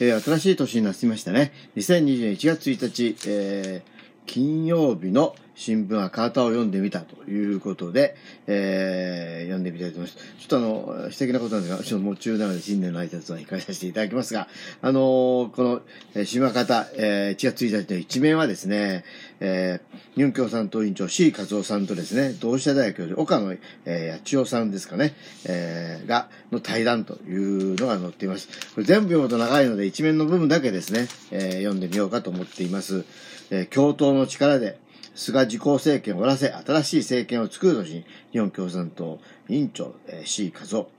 [0.00, 1.52] えー、新しい年になりましたね。
[1.76, 3.90] 2021月1日、えー、
[4.26, 8.16] 金曜日の新聞はカータを読んでみたということで、
[8.46, 10.18] えー、読んでみたいと思います。
[10.38, 14.48] ちょっとあの、素敵なことなんですが、ちょっともう中なので新年の挨拶は控えさせていただきますが、
[14.82, 15.82] あのー、この、
[16.14, 19.04] えー、島方、えー、1月1日の一面はですね、
[19.40, 23.56] えー、日本共産党委員長 C 和夫さんとですね、同志社大学教授岡野、
[23.86, 25.14] えー、八千代さんですかね、
[25.46, 28.48] えー、が、の対談というのが載っています。
[28.74, 33.04] これ全部読むと長いので一面の部分だけですね、えー、読んでみようかと思っています。
[33.50, 34.78] えー、共闘の力で、
[35.14, 40.90] 菅自公政権を終わらせ、新しい政権を作るとし、日本共産党委員長、えー、C 和夫。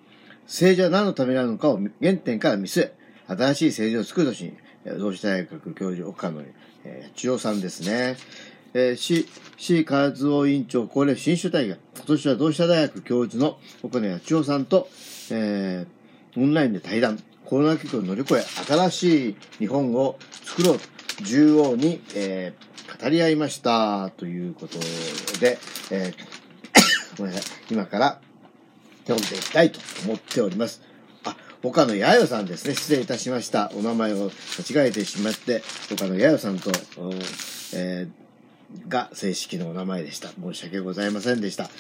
[0.46, 2.94] 政治は何のためなのかを原点から見据え、
[3.28, 4.54] 新しい政治を作るとし、
[4.98, 6.42] 同志大学教授岡野、
[6.84, 8.18] えー、千代さんですね。
[8.74, 14.88] えー、C、C 和夫委員長、高齢新種大学、今年は同志社大学教授の岡野八千代さんと、
[15.32, 20.86] えー、オンラインで対談、コロナ危機を乗り越え、新しい日本を作ろうと、
[21.24, 22.71] 縦横に、えー、
[23.02, 24.12] 語り合いました。
[24.12, 24.78] ということ
[25.40, 25.58] で、
[25.90, 26.16] えー、
[27.18, 27.74] ごめんなさい。
[27.74, 28.22] 今から
[29.08, 30.84] 読んでいきたいと思っております。
[31.24, 32.76] あ、岡野八代さんですね。
[32.76, 33.72] 失礼いたしました。
[33.76, 36.72] お名前を間違えてしまって、岡野八代さんと、
[37.74, 40.30] えー、が正式のお名前でした。
[40.30, 41.72] 申し訳ございませんでした。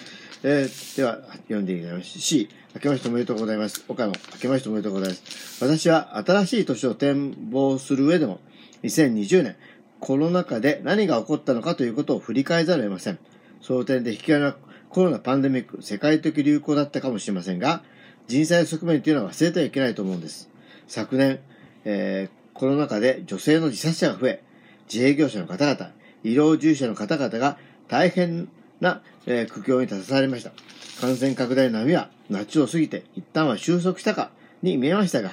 [0.41, 2.19] えー、では、読んでいきます。
[2.19, 3.85] C、明けましておめでとうございます。
[3.87, 5.63] 岡野、明けましておめでとうございます。
[5.63, 8.39] 私は新しい年を展望する上でも、
[8.81, 9.55] 2020年、
[10.01, 13.19] コロナ禍で何が起こったのかということを振り返ざるを得ません。
[13.61, 14.57] その点で引き金は
[14.89, 17.83] コロナパンデミック、世界的流行だったかもしれませんが、
[18.27, 20.49] 人災の側面というのは忘れてはいけないと思うんです。
[20.87, 21.39] 昨年、
[21.85, 24.43] えー、コロナ禍で女性の自殺者が増え、
[24.91, 25.91] 自営業者の方々、
[26.23, 27.57] 医療従事者の方々が
[27.87, 30.51] 大変な、えー、苦境に立たされました。
[30.99, 35.31] 感染拡大の波は夏を過ぎて一旦は収束したかに見えましたが、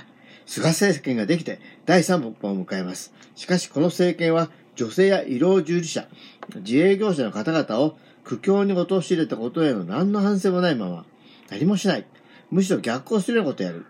[0.49, 3.13] 菅政権ができて第3歩を迎えます。
[3.37, 6.09] しかしこの政権は女性や医療従事者、
[6.57, 11.05] 自営業者の方々を苦境に陥れたことへの何の反省もないまま、
[11.51, 12.07] 何もしない。
[12.51, 13.85] むしろ逆行するようなことをやる。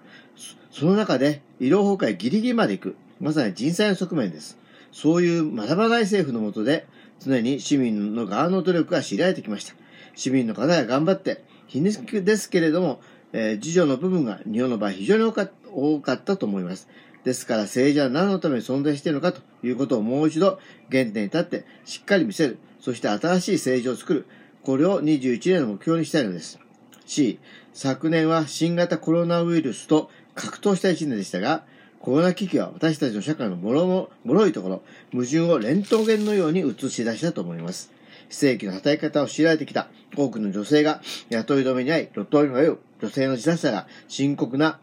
[0.73, 2.97] その中で医療崩壊ギリギリまで行く。
[3.21, 4.59] まさに人災の側面です。
[4.91, 6.89] そういう学ばない政府のもとで、
[7.21, 9.75] 常に市民の側の努力が知られてきました。
[10.17, 13.01] 市民の方が頑張って、皮肉ですけれども、
[13.33, 16.89] えー、自助の部分が日本の場合非常に多かったと思います。
[17.25, 20.59] ですから政治は何のために存在しているのかということをもう一度
[20.91, 22.59] 原点に立ってしっかり見せる。
[22.81, 24.27] そして新しい政治を作る。
[24.63, 26.59] これを21年の目標にしたいのです。
[27.07, 27.39] C、
[27.73, 31.65] 昨年は新型コロナウイルスと格闘した1年でしたが、
[32.01, 37.91] コロナ危機は私たちの社会のもろも、脆いところ、矛盾をレントゲンのように映し出したと思います。
[38.29, 41.01] 非正規の働き方を強いられてきた多くの女性が
[41.31, 44.81] 雇い止めに遭い、路頭に迷う女性の自殺者が深刻な、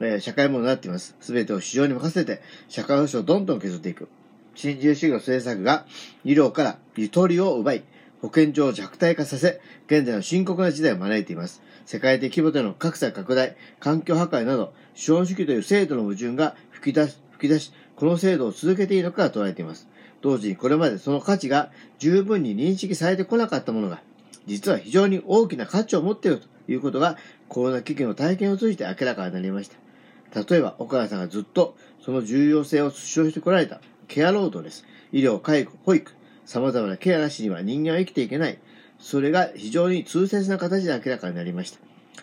[0.00, 1.16] えー、社会問題になっています。
[1.20, 4.08] すべてを市場に任せて、社会保障をどんどん削っていく。
[4.54, 5.86] 新自由主義の政策が
[6.24, 7.84] 医療からゆとりを奪い、
[8.20, 11.62] 保健所を弱体化させ、現在の深刻な時代を招いています。
[11.86, 19.88] 世界的規模での格差拡大、環境破壊など、資本主義という制度の矛盾が吹き出し、吹き出し、この制度を続けていいのかと捉えています。
[20.20, 24.02] 同時にこれまでその価値が十分に認識されてこなかったものが、
[24.46, 27.16] 実は非常に大きな価値を持っているということが、
[27.48, 30.42] コロナ危機の体験を通じて明らかになりました。
[30.42, 34.84] 例えば、岡谷さんがずっとその重要性を主張してこられたケア労働です。
[35.12, 36.12] 医療、介護、保育、
[36.44, 38.58] 様々なケアなしには人間は生きていけない。
[38.98, 41.78] それが非常に痛切な形で明らかになりました。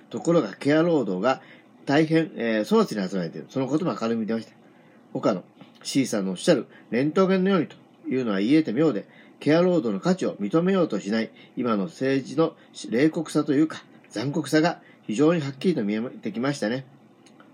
[0.09, 1.41] ところが、ケア労働が
[1.85, 3.47] 大変、えー、粗末に集まれている。
[3.50, 4.53] そのことも明るみに出ました。
[5.14, 5.44] 岡野、
[5.84, 7.75] C さんのおっしゃる、レントゲンのようにと
[8.08, 9.08] いうのは言えて妙で、
[9.40, 12.56] ケア労働の価値を認めようとしない今の政治の
[12.90, 16.86] 冷酷さというか残酷さが非常にはっきりと見えてきましたね。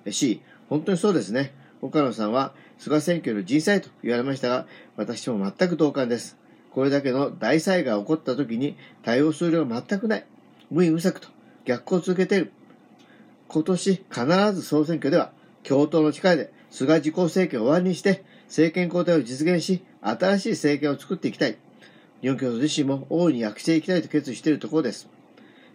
[0.09, 1.53] C、本当にそうですね。
[1.81, 6.37] 岡野さんは菅選挙の人災と言われましたが、私も全く同感です。
[6.71, 10.25] これだけの大災害が起こった時に対応する量が全くない。
[10.69, 11.27] 無意無策と
[11.65, 12.51] 逆行を続けている。
[13.49, 15.33] 今年必ず総選挙では
[15.63, 21.57] 共闘の力で菅自公政権を終わりにして政権交代を実現し、新しい政権を作っていきたい。
[22.21, 25.09] 日本共産自身も大いに躍していきたいと決意しているところです。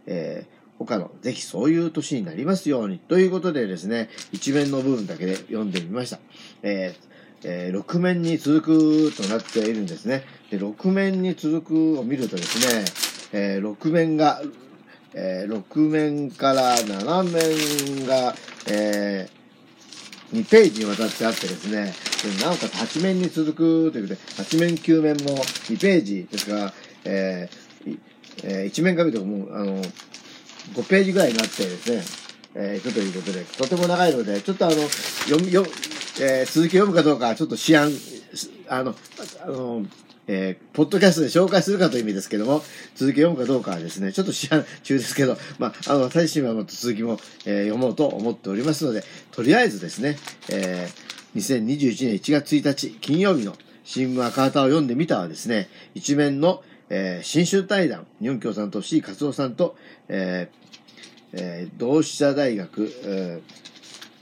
[0.07, 2.99] えー他の、ぜひそういう年になりますように。
[2.99, 6.19] ということでですね、一面の部分だけで読んでみました。
[6.63, 7.07] えー
[7.45, 10.25] えー、6面に続くとなっているんですね。
[10.51, 12.85] で、6面に続くを見るとですね、
[13.33, 14.43] えー、6面が、
[15.15, 17.23] えー、6面から7
[17.99, 18.35] 面が、
[18.69, 21.95] えー、2ページにわたってあってですね、
[22.43, 26.73] なおかつ8面に続くということで、8面9面も2ページですが、
[27.05, 27.99] えー、
[28.43, 29.83] えー、1面紙とかもう、あの、
[30.75, 32.03] 5ページぐらいになってですね、
[32.55, 35.69] えー、いくということで、とても長いので、ちょっとあの、読み、読
[36.19, 37.93] えー、続き読むかどうかちょっと思案、
[38.69, 38.95] あの、
[39.43, 39.85] あの、
[40.29, 42.63] えー、ポッドキャストで紹介するかという意味ですけども、
[42.95, 50.17] 続き読むかどうかはですね、ちょっと思案中ですけど、まあ、あの、私自身はもっと続きも、えー、読もうと思っておりますので、とりあえずですね、
[50.51, 53.55] えー、2021年1月1日金曜日の
[53.85, 59.77] 新聞赤旗を読んでみたはですね、一面の、えー、新春対談、日本共産党 C 勝夫さんと、
[60.09, 60.67] えー
[61.33, 63.41] えー、同志社大学、え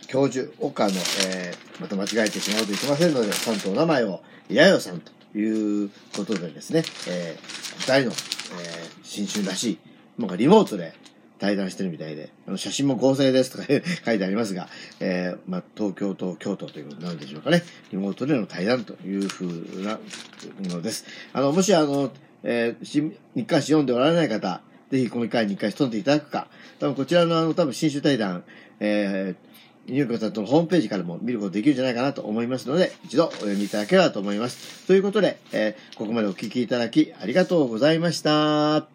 [0.02, 0.93] ー、教授、岡野、
[1.26, 8.14] えー、また間違えてしまうといけませんので、さんとお名前を、やよさんということでですね、えー、二人の、えー、
[9.02, 9.78] 新春らしい、
[10.19, 10.94] なんかリモートで
[11.38, 13.64] 対談してるみたいで、あの写真も合成ですとか
[14.04, 14.69] 書いてありますが、
[15.00, 17.62] えー、まあ、東京と京都ということなんでしょうかね。
[17.92, 19.98] リモートでの対談というふうな
[20.62, 21.04] のです。
[21.32, 26.48] あの、もしあの、えー、日刊誌読んでおられない方、ぜひこの回に一回潜んでいただくか、
[26.78, 28.44] 多分こちらのあの、多分新種対談、
[28.80, 34.87] えー、ニューヨークさんとのホームページからも見ることできるんじゃないかなと思いますので、一度お読みいただければと思います。
[34.87, 38.94] ということで、えー、ここまでお聞きいただきありがとうございました。